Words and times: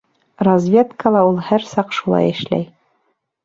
Разведкала 0.47 1.21
ул 1.29 1.39
һәр 1.51 1.69
саҡ 1.75 1.95
шулай 2.01 2.33
эшләй. 2.35 2.69